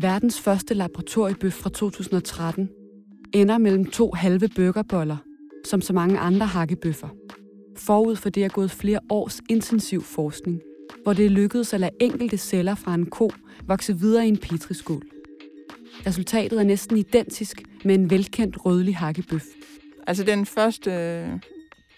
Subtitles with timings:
[0.00, 2.68] Verdens første laboratoriebøf fra 2013
[3.32, 5.16] ender mellem to halve burgerboller,
[5.64, 7.08] som så mange andre hakkebøffer.
[7.76, 10.60] Forud for det er gået flere års intensiv forskning,
[11.02, 13.30] hvor det er lykkedes at lade enkelte celler fra en ko
[13.66, 15.02] vokse videre i en petriskål.
[16.06, 19.44] Resultatet er næsten identisk med en velkendt rødlig hakkebøf.
[20.06, 21.28] Altså den første øh,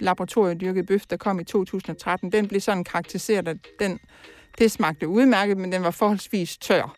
[0.00, 3.98] laboratoriedyrkede bøf, der kom i 2013, den blev sådan karakteriseret, at den,
[4.58, 6.96] det smagte udmærket, men den var forholdsvis tør.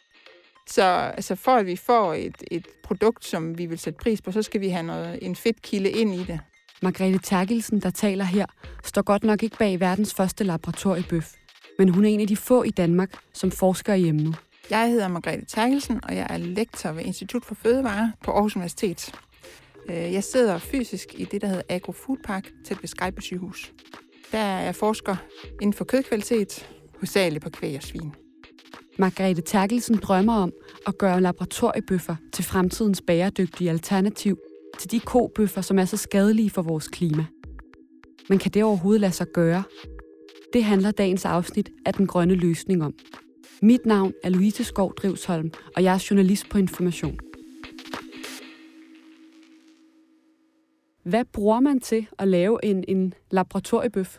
[0.69, 0.83] Så
[1.17, 4.43] altså for at vi får et, et produkt, som vi vil sætte pris på, så
[4.43, 6.41] skal vi have noget, en fedtkilde ind i det.
[6.83, 8.47] Margrethe Terkelsen, der taler her,
[8.85, 11.33] står godt nok ikke bag verdens første laboratoriebøf,
[11.79, 14.37] men hun er en af de få i Danmark, som forsker i emnet.
[14.71, 19.13] Jeg hedder Margrethe Terkelsen, og jeg er lektor ved Institut for Fødevare på Aarhus Universitet.
[19.89, 23.73] Øh, jeg sidder fysisk i det, der hedder Agro Food Park, tæt ved Skype sygehus.
[24.33, 25.17] Der er jeg forsker
[25.61, 26.69] inden for kødkvalitet,
[27.03, 28.15] hovedsageligt på kvæg og svin.
[28.99, 30.53] Margrethe Terkelsen drømmer om
[30.87, 34.39] at gøre laboratoriebøffer til fremtidens bæredygtige alternativ
[34.79, 37.25] til de kobøffer, som er så skadelige for vores klima.
[38.29, 39.63] Men kan det overhovedet lade sig gøre?
[40.53, 42.95] Det handler dagens afsnit af Den Grønne Løsning om.
[43.63, 47.19] Mit navn er Louise Skov Drivsholm, og jeg er journalist på Information.
[51.05, 54.19] Hvad bruger man til at lave en, en laboratoriebøf?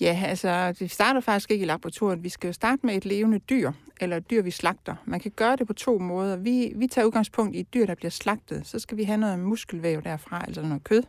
[0.00, 2.24] Ja, altså, vi starter faktisk ikke i laboratoriet.
[2.24, 4.94] Vi skal jo starte med et levende dyr, eller et dyr, vi slagter.
[5.04, 6.36] Man kan gøre det på to måder.
[6.36, 8.66] Vi, vi tager udgangspunkt i et dyr, der bliver slagtet.
[8.66, 11.02] Så skal vi have noget muskelvæv derfra, altså noget kød.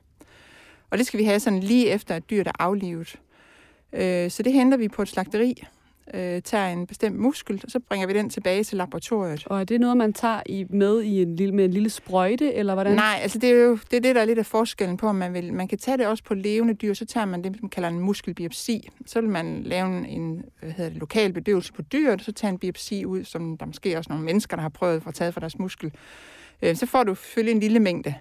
[0.89, 3.19] Og det skal vi have sådan lige efter et dyr, der er aflivet.
[3.93, 5.63] Øh, så det henter vi på et slagteri,
[6.13, 9.47] øh, tager en bestemt muskel, og så bringer vi den tilbage til laboratoriet.
[9.47, 12.53] Og er det noget, man tager i, med i en lille, med en lille sprøjte,
[12.53, 12.95] eller hvordan?
[12.95, 15.15] Nej, altså det er jo det, er det der er lidt af forskellen på, om
[15.15, 15.53] man vil.
[15.53, 17.99] Man kan tage det også på levende dyr, så tager man det, man kalder en
[17.99, 18.89] muskelbiopsi.
[19.05, 22.59] Så vil man lave en hvad hedder det, lokal bedøvelse på dyret, så tager en
[22.59, 25.59] biopsi ud, som der måske også nogle mennesker, der har prøvet at tage fra deres
[25.59, 25.91] muskel.
[26.61, 28.13] Øh, så får du selvfølgelig en lille mængde.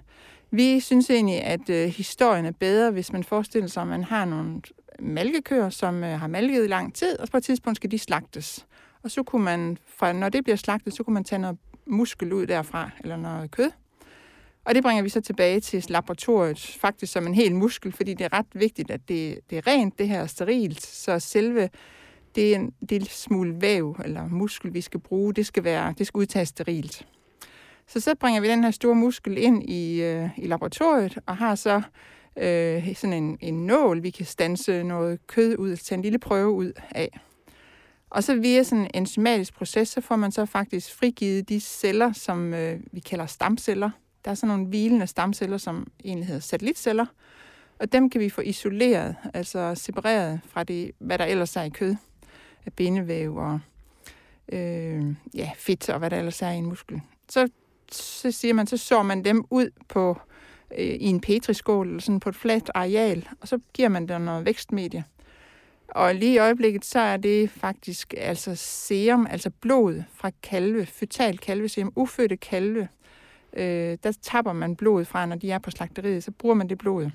[0.50, 4.24] Vi synes egentlig, at øh, historien er bedre, hvis man forestiller sig, at man har
[4.24, 4.60] nogle
[5.00, 8.66] malkekøer, som øh, har malket i lang tid, og på et tidspunkt skal de slagtes.
[9.02, 12.32] Og så kunne man, fra, når det bliver slagtet, så kunne man tage noget muskel
[12.32, 13.70] ud derfra, eller noget kød.
[14.64, 18.24] Og det bringer vi så tilbage til laboratoriet, faktisk som en hel muskel, fordi det
[18.24, 21.68] er ret vigtigt, at det, det er rent, det her er sterilt, så selve
[22.34, 26.18] det en lille smule væv eller muskel, vi skal bruge, det skal, være, det skal
[26.18, 27.06] udtages sterilt.
[27.86, 31.54] Så så bringer vi den her store muskel ind i, øh, i laboratoriet, og har
[31.54, 31.82] så
[32.36, 36.18] øh, sådan en, en nål, vi kan stanse noget kød ud, altså tage en lille
[36.18, 37.20] prøve ud af.
[38.10, 42.12] Og så via sådan en enzymatisk proces, så får man så faktisk frigivet de celler,
[42.12, 43.90] som øh, vi kalder stamceller.
[44.24, 47.06] Der er sådan nogle hvilende stamceller, som egentlig hedder satellitceller.
[47.78, 51.68] Og dem kan vi få isoleret, altså separeret fra det, hvad der ellers er i
[51.68, 51.96] kød.
[52.66, 53.60] Af bindevæv og
[54.52, 55.04] øh,
[55.34, 57.00] ja, fedt og hvad der ellers er i en muskel.
[57.28, 57.48] Så,
[57.92, 60.35] så siger man, så sår man dem ud på øh,
[60.78, 64.18] Øh, i en petriskål eller sådan på et fladt areal, og så giver man der
[64.18, 65.04] noget vækstmedie.
[65.88, 71.38] Og lige i øjeblikket, så er det faktisk altså serum, altså blod fra kalve, føtal
[71.38, 72.88] kalveserum, ufødte kalve.
[73.56, 76.78] Øh, der tapper man blod fra, når de er på slagteriet, så bruger man det
[76.78, 77.10] blod.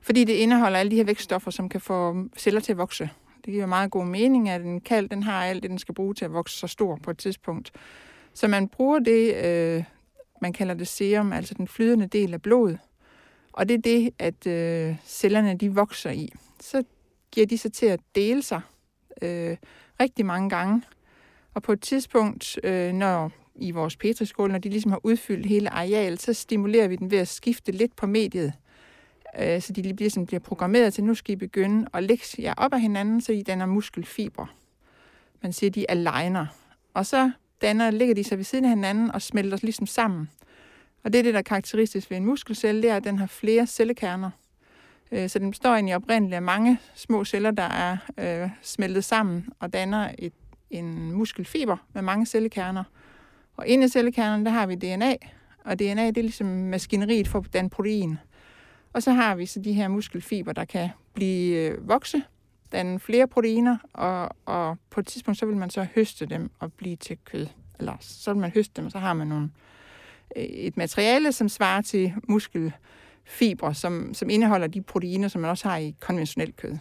[0.00, 3.10] Fordi det indeholder alle de her vækststoffer, som kan få celler til at vokse.
[3.44, 6.14] Det giver meget god mening, at en kalv den har alt det, den skal bruge
[6.14, 7.72] til at vokse så stor på et tidspunkt.
[8.34, 9.84] Så man bruger det øh,
[10.42, 12.78] man kalder det serum, altså den flydende del af blodet.
[13.52, 16.32] Og det er det, at øh, cellerne de vokser i.
[16.60, 16.84] Så
[17.32, 18.60] giver de sig til at dele sig
[19.22, 19.56] øh,
[20.00, 20.82] rigtig mange gange.
[21.54, 25.70] Og på et tidspunkt, øh, når i vores petriskål, når de ligesom har udfyldt hele
[25.70, 28.52] arealet, så stimulerer vi den ved at skifte lidt på mediet.
[29.38, 32.54] Øh, så de bliver, ligesom bliver programmeret til, nu skal I begynde at lægge jer
[32.56, 34.46] op af hinanden, så I danner muskelfiber.
[35.42, 36.46] Man siger, de aligner.
[36.94, 37.30] Og så
[37.62, 40.30] danner, ligger de sig ved siden af hinanden og smelter ligesom sammen.
[41.04, 43.26] Og det er det, der er karakteristisk ved en muskelcelle, det er, at den har
[43.26, 44.30] flere cellekerner.
[45.12, 49.48] Øh, så den består egentlig oprindeligt af mange små celler, der er øh, smeltet sammen
[49.60, 50.32] og danner et,
[50.70, 52.84] en muskelfiber med mange cellekerner.
[53.56, 55.16] Og inde i cellekernerne, der har vi DNA,
[55.64, 58.18] og DNA det er ligesom maskineriet for at danne protein.
[58.92, 62.22] Og så har vi så de her muskelfiber, der kan blive øh, vokse,
[62.74, 66.72] danne flere proteiner, og, og på et tidspunkt, så vil man så høste dem og
[66.72, 67.46] blive til kød.
[67.78, 69.50] Eller så vil man høste dem, og så har man nogle,
[70.36, 75.68] øh, et materiale, som svarer til muskelfibre, som, som indeholder de proteiner, som man også
[75.68, 76.76] har i konventionelt kød.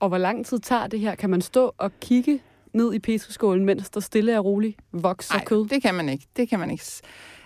[0.00, 1.14] Og hvor lang tid tager det her?
[1.14, 2.40] Kan man stå og kigge
[2.72, 5.68] ned i petriskålen, mens der stille og roligt vokser Ej, kød?
[5.68, 6.26] det kan man ikke.
[6.36, 6.84] Det kan man ikke.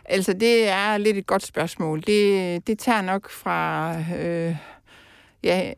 [0.04, 2.02] Altså, det er lidt et godt spørgsmål.
[2.06, 4.56] Det, det tager nok fra øh,
[5.44, 5.72] ja,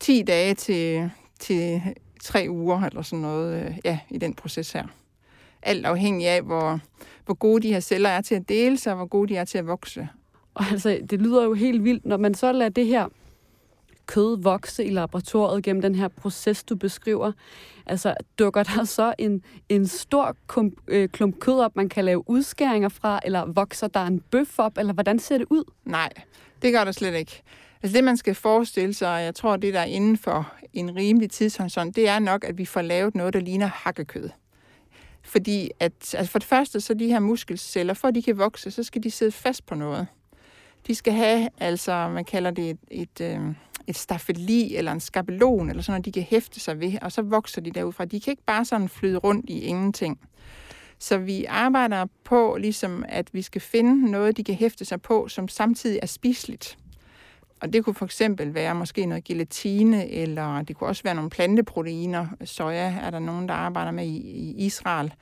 [0.00, 1.82] 10 dage til, til
[2.22, 4.84] tre uger eller sådan noget øh, ja, i den proces her.
[5.62, 6.80] Alt afhængig af, hvor,
[7.24, 9.44] hvor gode de her celler er til at dele sig, og hvor gode de er
[9.44, 10.08] til at vokse.
[10.54, 13.08] Og altså, det lyder jo helt vildt, når man så lader det her
[14.06, 17.32] kød vokse i laboratoriet gennem den her proces, du beskriver.
[17.86, 22.30] Altså, dukker der så en, en stor klump, øh, klump kød op, man kan lave
[22.30, 25.64] udskæringer fra, eller vokser der en bøf op, eller hvordan ser det ud?
[25.84, 26.12] Nej,
[26.62, 27.42] det gør der slet ikke.
[27.86, 30.96] Altså det, man skal forestille sig, og jeg tror, det der er inden for en
[30.96, 34.30] rimelig tidshorisont, det er nok, at vi får lavet noget, der ligner hakkekød.
[35.22, 38.70] Fordi at, altså for det første, så de her muskelceller, for at de kan vokse,
[38.70, 40.06] så skal de sidde fast på noget.
[40.86, 43.40] De skal have, altså man kalder det et, et, øh,
[43.86, 47.22] et stafeli eller en skabelon, eller sådan noget, de kan hæfte sig ved, og så
[47.22, 48.04] vokser de derudfra.
[48.04, 50.20] De kan ikke bare sådan flyde rundt i ingenting.
[50.98, 55.28] Så vi arbejder på, ligesom at vi skal finde noget, de kan hæfte sig på,
[55.28, 56.78] som samtidig er spiseligt.
[57.60, 61.30] Og det kunne for eksempel være måske noget gelatine, eller det kunne også være nogle
[61.30, 62.26] planteproteiner.
[62.44, 65.14] Soja er der nogen, der arbejder med i, i Israel.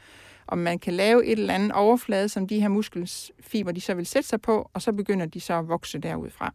[0.47, 4.07] Om man kan lave et eller andet overflade, som de her muskelfiber, de så vil
[4.07, 6.55] sætte sig på, og så begynder de så at vokse derudfra.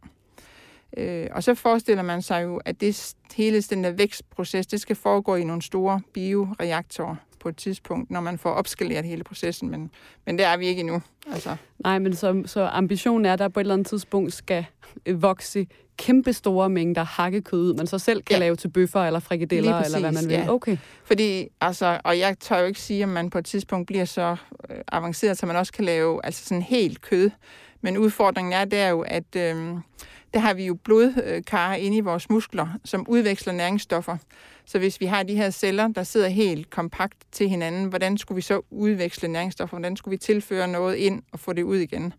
[0.97, 4.95] Øh, og så forestiller man sig jo, at det hele den der vækstproces, det skal
[4.95, 9.91] foregå i nogle store bioreaktorer på et tidspunkt, når man får opskaleret hele processen, men,
[10.25, 11.01] men der er vi ikke endnu.
[11.31, 11.55] Altså.
[11.79, 14.65] Nej, men så, så ambitionen er, at der på et eller andet tidspunkt skal
[15.13, 18.39] vokse kæmpe store mængder hakkekød ud, man så selv kan ja.
[18.39, 20.37] lave til bøffer eller frikadeller, præcis, eller hvad man vil.
[20.37, 20.53] Ja.
[20.53, 20.77] Okay.
[21.03, 24.35] Fordi, altså, og jeg tør jo ikke sige, at man på et tidspunkt bliver så
[24.69, 27.29] øh, avanceret, så man også kan lave altså sådan helt kød.
[27.81, 29.55] Men udfordringen er der jo, at øh,
[30.33, 34.17] der har vi jo blodkar inde i vores muskler, som udveksler næringsstoffer.
[34.69, 38.35] Så hvis vi har de her celler, der sidder helt kompakt til hinanden, hvordan skulle
[38.35, 39.77] vi så udveksle næringsstoffer?
[39.77, 42.13] Hvordan skulle vi tilføre noget ind og få det ud igen?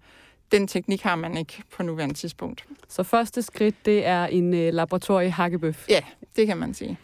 [0.52, 2.64] Den teknik har man ikke på nuværende tidspunkt.
[2.88, 5.88] Så første skridt, det er en øh, laboratorie hakkebøf?
[5.88, 6.00] Ja,
[6.37, 6.99] det kan man sige.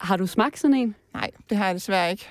[0.00, 0.94] Har du smagt sådan en?
[1.14, 2.26] Nej, det har jeg desværre ikke.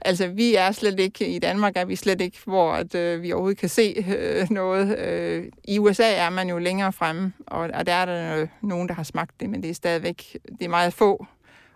[0.00, 3.32] Altså, vi er slet ikke, i Danmark er vi slet ikke, hvor at, øh, vi
[3.32, 4.98] overhovedet kan se øh, noget.
[4.98, 8.94] Øh, I USA er man jo længere fremme, og, og der er der nogen, der
[8.94, 11.26] har smagt det, men det er stadigvæk, det er meget få,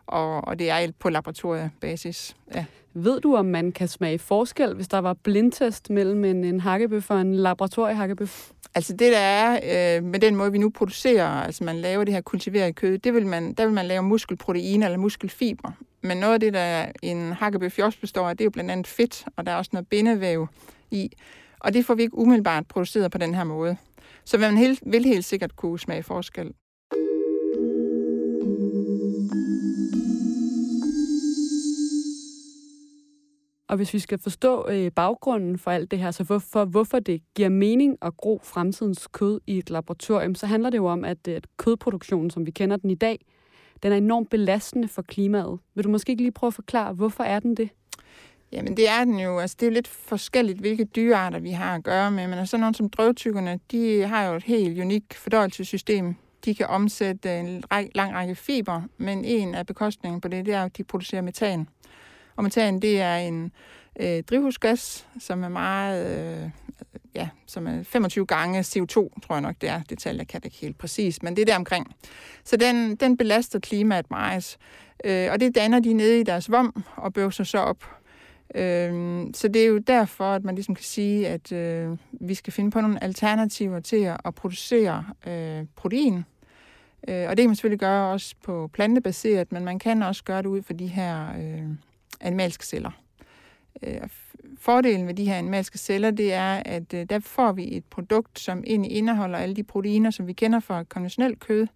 [0.06, 2.36] og, og det er på laboratoriebasis.
[2.54, 2.64] Ja.
[2.94, 7.10] Ved du, om man kan smage forskel, hvis der var blindtest mellem en, en hakkebøf
[7.10, 8.50] og en laboratoriehakkebøf?
[8.74, 9.52] Altså det, der er
[9.96, 13.14] øh, med den måde, vi nu producerer, altså man laver det her kultiveret kød, det
[13.14, 15.72] vil man, der vil man lave muskelproteiner eller muskelfiber.
[16.02, 18.86] Men noget af det, der en hakkebøf også består af, det er jo blandt andet
[18.86, 20.48] fedt, og der er også noget bindevæv
[20.90, 21.10] i.
[21.60, 23.76] Og det får vi ikke umiddelbart produceret på den her måde.
[24.24, 26.52] Så man vil helt sikkert kunne smage forskel.
[33.72, 37.22] Og hvis vi skal forstå øh, baggrunden for alt det her, så hvorfor, hvorfor det
[37.34, 41.28] giver mening at gro fremtidens kød i et laboratorium, så handler det jo om, at,
[41.28, 43.24] øh, at kødproduktionen, som vi kender den i dag,
[43.82, 45.58] den er enormt belastende for klimaet.
[45.74, 47.68] Vil du måske ikke lige prøve at forklare, hvorfor er den det?
[48.52, 49.38] Jamen det er den jo.
[49.38, 52.26] Altså, det er jo lidt forskelligt, hvilke dyrearter vi har at gøre med.
[52.26, 56.14] Men altså, nogle som drøvtykkerne, de har jo et helt unikt fordøjelsessystem.
[56.44, 57.64] De kan omsætte en
[57.94, 61.68] lang række fiber, men en af bekostningen på det, det er, at de producerer metan.
[62.36, 63.52] Og metan, det er en
[64.00, 66.50] øh, drivhusgas, som er meget, øh,
[67.14, 69.82] ja, som er 25 gange CO2, tror jeg nok det er.
[69.82, 71.94] Det tal, jeg kan det ikke helt præcis, men det er der omkring.
[72.44, 74.56] Så den, den belaster klimaet meget.
[75.04, 77.84] Øh, og det danner de nede i deres vom og bøvser så op.
[78.54, 82.52] Øh, så det er jo derfor, at man ligesom kan sige, at øh, vi skal
[82.52, 86.24] finde på nogle alternativer til at, at producere øh, protein.
[87.08, 90.38] Øh, og det kan man selvfølgelig gøre også på plantebaseret, men man kan også gøre
[90.42, 91.68] det ud for de her øh,
[92.22, 92.90] animalske celler.
[93.82, 94.00] Øh,
[94.58, 98.38] fordelen ved de her animalske celler, det er, at øh, der får vi et produkt,
[98.38, 101.66] som egentlig indeholder alle de proteiner, som vi kender fra konventionelt kød.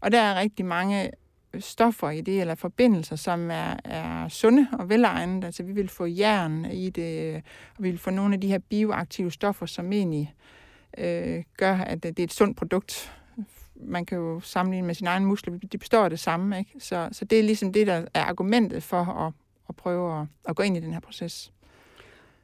[0.00, 1.10] Og der er rigtig mange
[1.58, 5.46] stoffer i det, eller forbindelser, som er, er sunde og velegnede.
[5.46, 7.42] Altså vi vil få jern i det, øh,
[7.78, 10.34] og vi vil få nogle af de her bioaktive stoffer, som egentlig
[10.98, 13.12] øh, gør, at det er et sundt produkt.
[13.76, 16.58] Man kan jo sammenligne med sine egne muskler, de består af det samme.
[16.58, 16.70] Ikke?
[16.78, 19.32] Så, så det er ligesom det, der er argumentet for at
[19.72, 21.52] at prøve at, at gå ind i den her proces.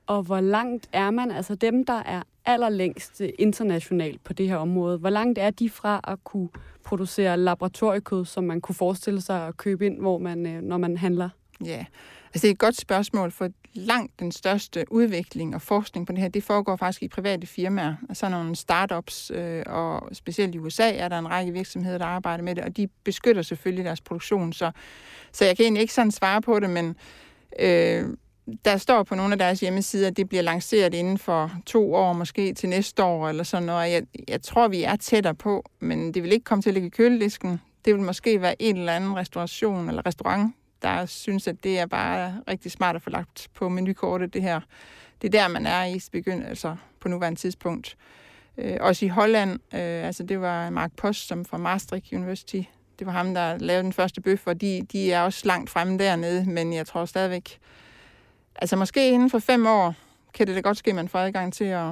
[0.06, 4.98] Og hvor langt er man, altså dem, der er allerlængst internationalt på det her område,
[4.98, 6.48] hvor langt er de fra at kunne
[6.84, 10.96] producere laboratoriekød, som man kunne forestille sig at købe ind, hvor man, øh, når man
[10.96, 11.28] handler?
[11.64, 11.84] Ja,
[12.34, 16.20] altså det er et godt spørgsmål, for langt den største udvikling og forskning på det
[16.20, 20.96] her, det foregår faktisk i private firmaer, altså nogle startups, øh, og specielt i USA
[20.96, 24.52] er der en række virksomheder, der arbejder med det, og de beskytter selvfølgelig deres produktion,
[24.52, 24.70] så,
[25.32, 26.96] så jeg kan egentlig ikke sådan svare på det, men
[27.60, 28.04] øh,
[28.64, 32.12] der står på nogle af deres hjemmesider, at det bliver lanceret inden for to år,
[32.12, 33.90] måske til næste år, eller sådan noget.
[33.90, 36.86] Jeg, jeg tror, vi er tættere på, men det vil ikke komme til at ligge
[36.86, 37.60] i køledisken.
[37.84, 41.86] Det vil måske være en eller anden restauration eller restaurant, der synes, at det er
[41.86, 44.60] bare rigtig smart at få lagt på menukortet, det her.
[45.22, 47.96] Det er der, man er i begyndt, altså på nuværende tidspunkt.
[48.58, 52.62] Øh, også i Holland, øh, altså det var Mark Post, som fra Maastricht University,
[52.98, 55.98] det var ham, der lavede den første bøf, og de, de er også langt fremme
[55.98, 57.58] dernede, men jeg tror stadigvæk,
[58.54, 59.94] altså måske inden for fem år,
[60.34, 61.88] kan det da godt ske, at man får adgang til at,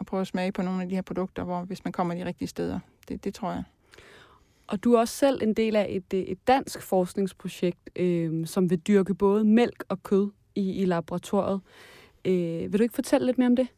[0.00, 2.24] at prøve at smage på nogle af de her produkter, hvor, hvis man kommer de
[2.24, 2.78] rigtige steder.
[3.08, 3.62] Det, det tror jeg.
[4.66, 8.70] Og du er også selv en del af et, øh, et dansk forskningsprojekt, øh, som
[8.70, 11.60] vil dyrke både mælk og kød i, i laboratoriet.
[12.24, 13.68] Øh, vil du ikke fortælle lidt mere om det?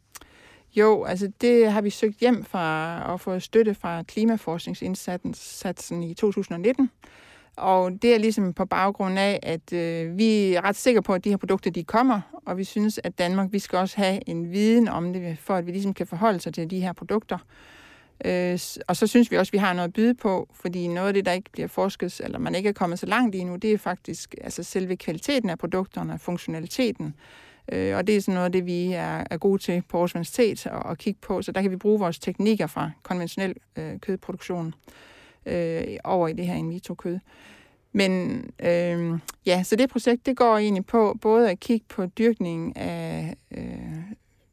[0.76, 6.90] Jo, altså det har vi søgt hjem fra og fået støtte fra klimaforskningsindsatsen i 2019.
[7.56, 11.24] Og det er ligesom på baggrund af, at øh, vi er ret sikre på, at
[11.24, 14.52] de her produkter, de kommer, og vi synes, at Danmark, vi skal også have en
[14.52, 17.38] viden om det, for at vi ligesom kan forholde sig til de her produkter.
[18.24, 18.58] Øh,
[18.88, 21.14] og så synes vi også, at vi har noget at byde på, fordi noget af
[21.14, 23.72] det, der ikke bliver forsket, eller man ikke er kommet så langt i nu, det
[23.72, 27.14] er faktisk altså selve kvaliteten af produkterne, funktionaliteten.
[27.72, 30.14] Øh, og det er sådan noget af det, vi er, er gode til på vores
[30.14, 31.42] universitet at, at kigge på.
[31.42, 34.74] Så der kan vi bruge vores teknikker fra konventionel øh, kødproduktion
[35.46, 37.18] øh, over i det her in vitro kød.
[37.92, 42.76] Men øh, ja, så det projekt, det går egentlig på både at kigge på dyrkning
[42.76, 43.62] af øh,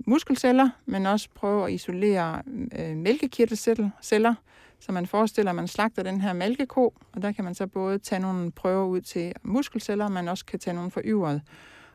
[0.05, 2.41] muskelceller, men også prøve at isolere
[2.79, 4.35] øh, mælkekirtelceller,
[4.79, 7.99] så man forestiller, at man slagter den her mælkeko, og der kan man så både
[7.99, 11.41] tage nogle prøver ud til muskelceller, men også kan tage nogle for yveret.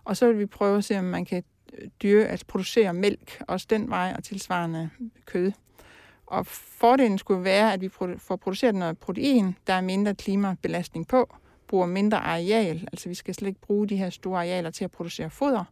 [0.04, 1.42] Og så vil vi prøve at se, om man kan
[1.78, 4.90] øh, dyre, altså producere mælk, også den vej, og tilsvarende
[5.26, 5.52] kød.
[6.26, 7.88] Og fordelen skulle være, at vi
[8.18, 11.34] får produceret noget protein, der er mindre klimabelastning på,
[11.68, 14.90] bruger mindre areal, altså vi skal slet ikke bruge de her store arealer til at
[14.90, 15.64] producere foder,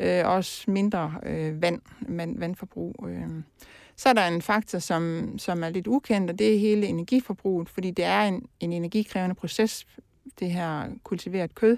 [0.00, 3.06] øh, også mindre øh, vand, vand, vandforbrug.
[3.08, 3.28] Øh.
[3.96, 7.68] Så er der en faktor, som, som er lidt ukendt, og det er hele energiforbruget,
[7.68, 9.86] fordi det er en, en energikrævende proces,
[10.40, 11.76] det her kultiveret kød.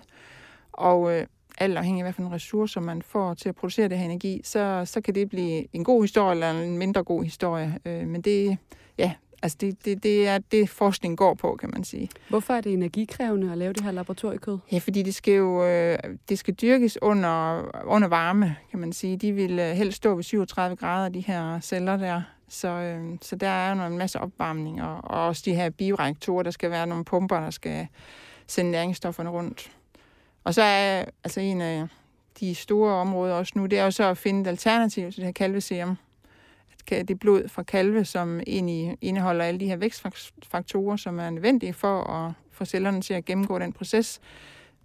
[0.73, 1.26] Og øh,
[1.58, 5.00] alt afhængig af, hvilke ressourcer man får til at producere det her energi, så, så
[5.00, 7.78] kan det blive en god historie eller en mindre god historie.
[7.85, 8.58] Øh, men det,
[8.99, 12.08] ja, altså det, det, det er det, forskning går på, kan man sige.
[12.28, 14.58] Hvorfor er det energikrævende at lave det her laboratoriekød?
[14.72, 19.16] Ja, fordi det skal jo øh, det skal dyrkes under, under varme, kan man sige.
[19.16, 22.22] De vil øh, helst stå ved 37 grader, de her celler der.
[22.48, 26.42] Så, øh, så der er jo en masse opvarmning, og, og også de her bioreaktorer,
[26.42, 27.86] der skal være nogle pumper, der skal
[28.46, 29.70] sende næringsstofferne rundt.
[30.44, 31.86] Og så er altså en af
[32.40, 35.24] de store områder også nu, det er jo så at finde et alternativ til det
[35.24, 35.96] her kalveserum.
[36.92, 41.72] Øh, det blod fra kalve, som egentlig indeholder alle de her vækstfaktorer, som er nødvendige
[41.72, 44.20] for at få cellerne til at gennemgå den proces.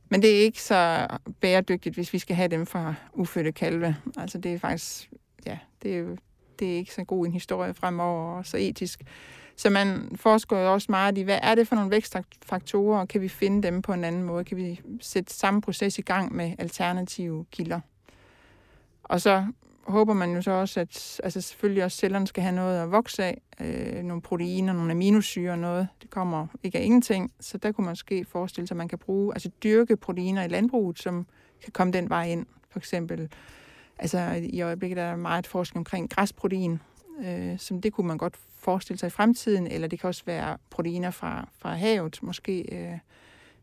[0.09, 1.07] Men det er ikke så
[1.41, 3.95] bæredygtigt, hvis vi skal have dem fra ufødte kalve.
[4.17, 5.09] Altså det er faktisk,
[5.45, 6.17] ja, det er jo
[6.59, 9.01] det er ikke så god en historie fremover og så etisk.
[9.55, 13.21] Så man forsker jo også meget i, hvad er det for nogle vækstfaktorer, og kan
[13.21, 14.43] vi finde dem på en anden måde?
[14.43, 17.79] Kan vi sætte samme proces i gang med alternative kilder?
[19.03, 19.45] Og så
[19.83, 23.23] håber man jo så også, at altså selvfølgelig også cellerne skal have noget at vokse
[23.23, 25.87] af, øh, nogle proteiner, nogle aminosyre og noget.
[26.01, 28.99] Det kommer ikke af ingenting, så der kunne man måske forestille sig, at man kan
[28.99, 31.27] bruge, altså dyrke proteiner i landbruget, som
[31.63, 32.45] kan komme den vej ind.
[32.69, 33.29] For eksempel,
[33.99, 36.79] altså i øjeblikket er der meget forskning omkring græsprotein,
[37.25, 40.57] øh, som det kunne man godt forestille sig i fremtiden, eller det kan også være
[40.69, 42.97] proteiner fra, fra havet, måske, øh,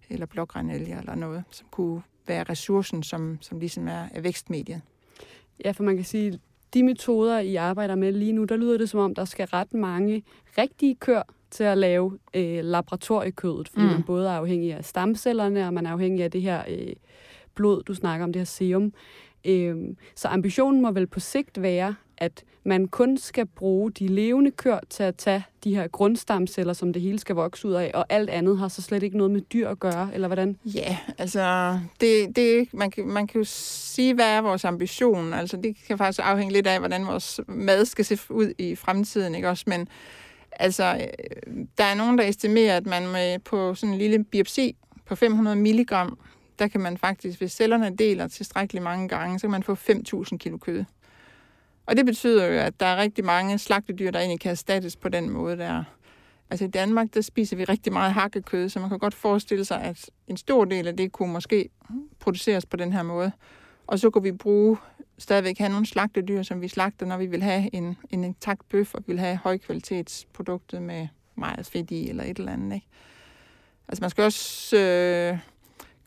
[0.09, 4.83] eller blågranelje eller noget, som kunne være ressourcen, som, som ligesom er, er vækstmediet.
[5.65, 6.39] Ja, for man kan sige,
[6.75, 9.75] de metoder, I arbejder med lige nu, der lyder det som om, der skal ret
[9.75, 10.23] mange
[10.59, 13.91] rigtige kør til at lave øh, laboratoriekødet, fordi mm.
[13.91, 16.93] man både er afhængig af stamcellerne, og man er afhængig af det her øh,
[17.55, 18.93] blod, du snakker om, det her serum.
[19.45, 19.77] Øh,
[20.15, 24.81] så ambitionen må vel på sigt være, at man kun skal bruge de levende køer
[24.91, 28.31] til at tage de her grundstamceller, som det hele skal vokse ud af, og alt
[28.31, 30.57] andet har så slet ikke noget med dyr at gøre, eller hvordan?
[30.65, 35.33] Ja, altså, det, det, man, kan, man kan jo sige, hvad er vores ambition.
[35.33, 39.35] Altså, det kan faktisk afhænge lidt af, hvordan vores mad skal se ud i fremtiden,
[39.35, 39.65] ikke også?
[39.67, 39.89] Men
[40.53, 44.77] altså, øh, der er nogen, der estimerer, at man med, på sådan en lille biopsi
[45.07, 46.19] på 500 milligram,
[46.59, 50.37] der kan man faktisk, hvis cellerne deler tilstrækkeligt mange gange, så kan man få 5.000
[50.37, 50.85] kilo kød.
[51.89, 55.09] Og det betyder jo, at der er rigtig mange slagtedyr, der egentlig kan erstattes på
[55.09, 55.85] den måde der.
[56.51, 59.83] Altså i Danmark, der spiser vi rigtig meget hakkekød, så man kan godt forestille sig,
[59.83, 61.69] at en stor del af det kunne måske
[62.21, 63.33] produceres på den her måde.
[63.87, 64.77] Og så kunne vi bruge,
[65.19, 68.95] stadigvæk have nogle slagtedyr, som vi slagter, når vi vil have en, en intakt bøf,
[68.95, 72.75] og vi vil have højkvalitetsproduktet med meget fedt i, eller et eller andet.
[72.75, 72.87] Ikke?
[73.89, 75.39] Altså man skal også øh,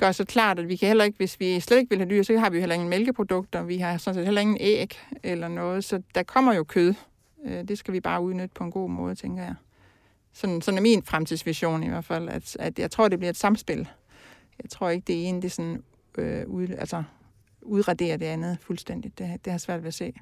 [0.02, 2.24] gør så klart, at vi kan heller ikke, hvis vi slet ikke vil have dyr,
[2.24, 5.84] så har vi heller ingen mælkeprodukter, vi har sådan set heller ingen æg eller noget,
[5.84, 6.94] så der kommer jo kød.
[7.46, 9.56] Øh, det skal vi bare udnytte på en god måde, tænker jeg.
[10.34, 13.38] Sådan, sådan er min fremtidsvision i hvert fald, at, at jeg tror, det bliver et
[13.38, 13.88] samspil
[14.64, 15.84] jeg tror ikke, det ene det sådan,
[16.18, 17.04] øh, ud, altså,
[17.62, 19.20] udraderer det andet fuldstændigt.
[19.20, 20.14] Det, det har svært ved at se.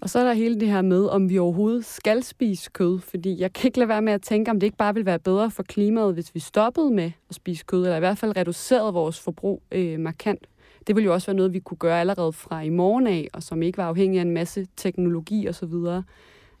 [0.00, 3.40] Og så er der hele det her med, om vi overhovedet skal spise kød, fordi
[3.40, 5.50] jeg kan ikke lade være med at tænke, om det ikke bare vil være bedre
[5.50, 9.20] for klimaet, hvis vi stoppede med at spise kød, eller i hvert fald reducerede vores
[9.20, 10.46] forbrug øh, markant.
[10.86, 13.42] Det ville jo også være noget, vi kunne gøre allerede fra i morgen af, og
[13.42, 15.74] som ikke var afhængig af en masse teknologi osv.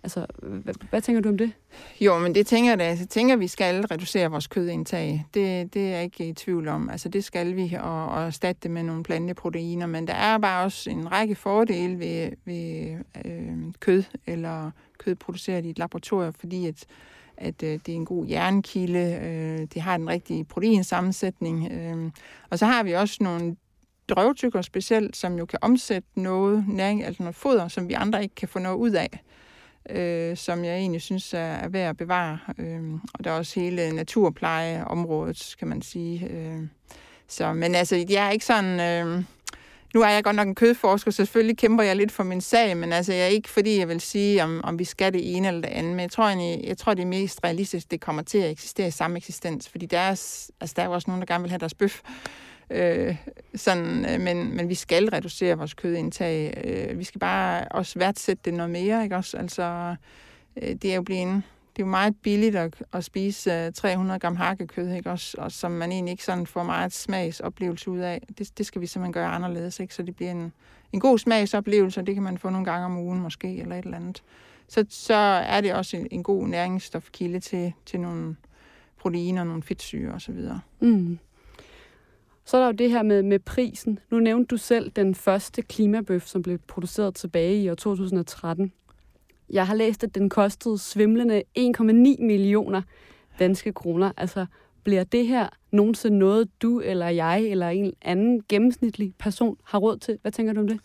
[0.02, 1.52] Altså, hvad, hvad tænker du om det?
[2.00, 5.26] Jo, men det tænker jeg altså, Jeg tænker, at vi skal reducere vores kødindtag.
[5.34, 6.90] Det, det er jeg ikke i tvivl om.
[6.90, 9.86] Altså, det skal vi, og, og erstatte det med nogle planteproteiner.
[9.86, 15.66] Men der er bare også en række fordele ved, ved øh, kød, eller kød produceret
[15.66, 16.84] i et laboratorium, fordi at,
[17.36, 21.72] at øh, det er en god jernkilde, øh, det har den rigtige proteinsammensætning.
[21.72, 22.10] Øh,
[22.50, 23.56] og så har vi også nogle
[24.08, 28.34] drøvtykker specielt, som jo kan omsætte noget næring, altså noget foder, som vi andre ikke
[28.34, 29.20] kan få noget ud af
[29.88, 32.38] øh, som jeg egentlig synes er, er værd at bevare.
[32.58, 36.28] Øh, og der er også hele naturplejeområdet, kan man sige.
[36.30, 36.62] Øh,
[37.28, 38.80] så, men altså, jeg er ikke sådan...
[38.80, 39.24] Øh,
[39.94, 42.76] nu er jeg godt nok en kødforsker, så selvfølgelig kæmper jeg lidt for min sag,
[42.76, 45.48] men altså, jeg er ikke fordi, jeg vil sige, om, om vi skal det ene
[45.48, 45.92] eller det andet.
[45.92, 48.88] Men jeg tror, jeg, jeg tror det er mest realistisk, det kommer til at eksistere
[48.88, 49.68] i samme eksistens.
[49.68, 50.10] Fordi der er,
[50.60, 52.00] altså, der er jo også nogen, der gerne vil have deres bøf.
[52.70, 53.16] Øh,
[53.54, 56.62] sådan, øh, men, men vi skal reducere vores kødindtag.
[56.64, 59.02] Øh, vi skal bare også værdsætte det noget mere.
[59.02, 59.16] Ikke?
[59.16, 59.96] Også, altså,
[60.62, 61.42] øh, det er jo blevet
[61.76, 65.10] det er jo meget billigt at, at spise øh, 300 gram hakkekød, ikke?
[65.10, 68.22] Også, og som man egentlig ikke sådan får meget smagsoplevelse ud af.
[68.38, 69.94] Det, det skal vi simpelthen gøre anderledes, ikke?
[69.94, 70.52] så det bliver en,
[70.92, 73.84] en god smagsoplevelse, og det kan man få nogle gange om ugen måske, eller et
[73.84, 74.22] eller andet.
[74.68, 78.36] Så, så er det også en, en god næringsstofkilde til, til nogle
[79.00, 80.38] proteiner, nogle fedtsyre osv.
[80.80, 81.18] Mm.
[82.44, 83.98] Så er der jo det her med, med prisen.
[84.10, 88.72] Nu nævnte du selv den første klimabøf, som blev produceret tilbage i år 2013.
[89.50, 91.82] Jeg har læst, at den kostede svimlende 1,9
[92.24, 92.82] millioner
[93.38, 94.12] danske kroner.
[94.16, 94.46] Altså,
[94.84, 99.98] bliver det her nogensinde noget, du eller jeg eller en anden gennemsnitlig person har råd
[99.98, 100.18] til?
[100.22, 100.80] Hvad tænker du om det?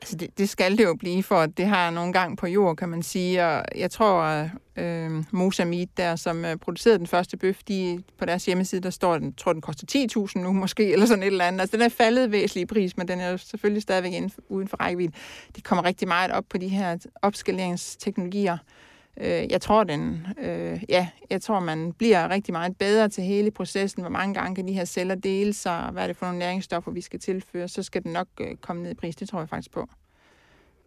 [0.00, 2.88] Altså det, det skal det jo blive, for det har nogle gang på jord, kan
[2.88, 3.44] man sige.
[3.44, 8.46] Og jeg tror, øh, Mosamid der, som øh, producerede den første bøf, de, på deres
[8.46, 10.06] hjemmeside, der står, den, tror den koster
[10.36, 11.60] 10.000 nu måske, eller sådan et eller andet.
[11.60, 14.68] Altså den er faldet væsentligt i pris, men den er jo selvfølgelig stadigvæk inden uden
[14.68, 15.12] for rækkevidde.
[15.56, 18.52] Det kommer rigtig meget op på de her opskaleringsteknologier.
[18.52, 18.87] Øh,
[19.20, 23.50] Øh, jeg tror, den, øh, ja, jeg tror, man bliver rigtig meget bedre til hele
[23.50, 24.02] processen.
[24.02, 25.88] Hvor mange gange kan de her celler dele sig?
[25.92, 27.68] Hvad er det for nogle næringsstoffer, vi skal tilføre?
[27.68, 29.16] Så skal den nok øh, komme ned i pris.
[29.16, 29.88] Det tror jeg faktisk på.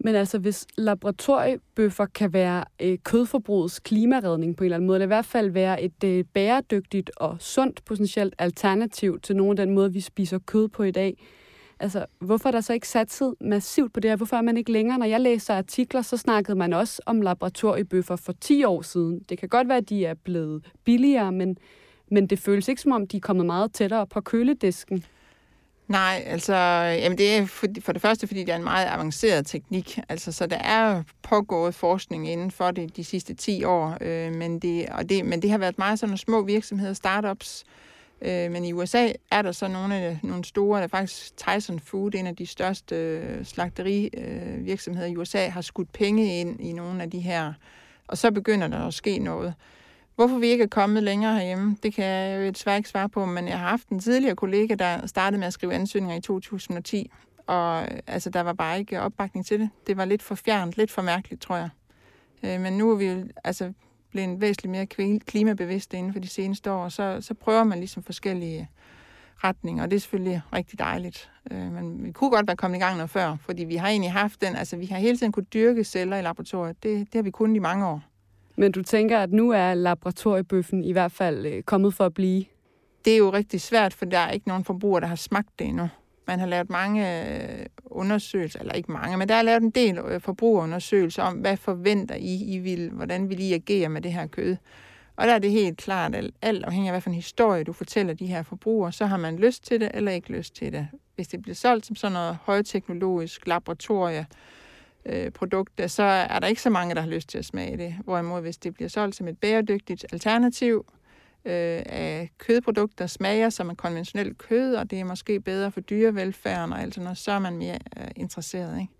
[0.03, 5.05] Men altså, hvis laboratoriebøffer kan være øh, kødforbrugets klimaredning på en eller anden måde, eller
[5.05, 9.75] i hvert fald være et øh, bæredygtigt og sundt potentielt alternativ til nogle af den
[9.75, 11.17] måde, vi spiser kød på i dag,
[11.81, 14.15] altså, hvorfor er der så ikke satset massivt på det her?
[14.15, 14.97] Hvorfor er man ikke længere?
[14.99, 19.19] Når jeg læser artikler, så snakkede man også om laboratoriebøffer for 10 år siden.
[19.29, 21.57] Det kan godt være, at de er blevet billigere, men,
[22.11, 25.05] men det føles ikke som om, de er kommet meget tættere på køledisken.
[25.87, 26.55] Nej, altså,
[27.01, 29.99] jamen det er for, for det første, fordi det er en meget avanceret teknik.
[30.09, 34.59] Altså, så der er pågået forskning inden for det de sidste 10 år, øh, men,
[34.59, 37.91] det, og det, men det har været meget sådan nogle små virksomheder, startups, øh,
[38.21, 42.15] Øh, men i USA er der så nogle, af, nogle store, der faktisk Tyson Food,
[42.15, 47.03] en af de største øh, slagterivirksomheder øh, i USA, har skudt penge ind i nogle
[47.03, 47.53] af de her,
[48.07, 49.53] og så begynder der at ske noget.
[50.15, 53.25] Hvorfor vi ikke er kommet længere herhjemme, det kan jeg jo desværre ikke svare på,
[53.25, 57.11] men jeg har haft en tidligere kollega, der startede med at skrive ansøgninger i 2010,
[57.47, 59.69] og altså, der var bare ikke opbakning til det.
[59.87, 61.69] Det var lidt for fjernt, lidt for mærkeligt, tror jeg.
[62.43, 63.73] Øh, men nu er vi altså
[64.11, 68.69] blevet væsentligt mere klimabevidste inden for de seneste år, så, så prøver man ligesom forskellige
[69.43, 71.31] retninger, og det er selvfølgelig rigtig dejligt.
[71.51, 74.11] Øh, men vi kunne godt være kommet i gang noget før, fordi vi har egentlig
[74.11, 76.83] haft den, altså vi har hele tiden kunne dyrke celler i laboratoriet.
[76.83, 78.01] Det, det har vi kunnet i mange år.
[78.55, 82.45] Men du tænker, at nu er laboratoriebøffen i hvert fald øh, kommet for at blive?
[83.05, 85.67] Det er jo rigtig svært, for der er ikke nogen forbrugere, der har smagt det
[85.67, 85.89] endnu.
[86.27, 89.97] Man har lavet mange øh, undersøgelser, eller ikke mange, men der er lavet en del
[89.97, 94.27] øh, forbrugerundersøgelser om, hvad forventer I, I vil, hvordan vil I agere med det her
[94.27, 94.55] kød.
[95.15, 97.73] Og der er det helt klart, at alt afhængig af, hvad for en historie du
[97.73, 100.87] fortæller de her forbrugere, så har man lyst til det eller ikke lyst til det.
[101.15, 104.25] Hvis det bliver solgt som sådan noget højteknologisk laboratorie,
[105.05, 107.95] øh, produkt, så er der ikke så mange, der har lyst til at smage det.
[108.03, 110.85] Hvorimod hvis det bliver solgt som et bæredygtigt alternativ
[111.45, 116.73] øh, af kødprodukter, smager som en konventionel kød, og det er måske bedre for dyrevelfærden
[116.73, 118.79] og alt sådan noget, så er man mere øh, interesseret.
[118.81, 118.93] Ikke?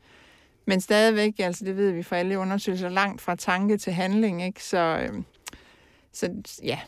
[0.65, 4.63] Men stadigvæk, altså det ved vi fra alle undersøgelser, langt fra tanke til handling, ikke?
[4.63, 5.23] Så, øh,
[6.13, 6.31] så
[6.63, 6.79] ja,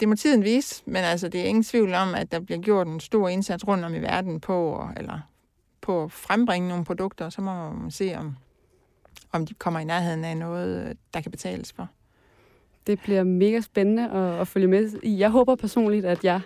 [0.00, 2.86] det må tiden vise, men altså det er ingen tvivl om, at der bliver gjort
[2.86, 5.20] en stor indsats rundt om i verden på, og, eller
[5.80, 8.36] på at frembringe nogle produkter, så må man se, om,
[9.32, 11.88] om de kommer i nærheden af noget, øh, der kan betales for.
[12.86, 15.18] Det bliver mega spændende at, at følge med i.
[15.18, 16.40] Jeg håber personligt, at jeg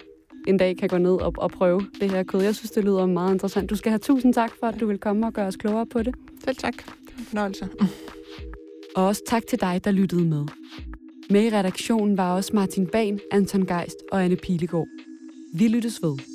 [0.47, 2.43] en dag kan gå ned og, og prøve det her kød.
[2.43, 3.71] Jeg synes, det lyder meget interessant.
[3.71, 6.03] Du skal have tusind tak for, at du vil komme og gøre os klogere på
[6.03, 6.15] det.
[6.45, 6.77] Selv tak.
[6.77, 7.69] Det var en fornøjelse.
[8.97, 10.47] Og også tak til dig, der lyttede med.
[11.31, 14.87] Med i redaktionen var også Martin Ban, Anton Geist og Anne Pilegaard.
[15.55, 16.34] Vi lyttes ved.